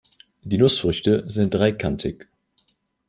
Die 0.41 0.57
Nussfrüchte 0.57 1.25
sind 1.29 1.53
dreikantig. 1.53 2.27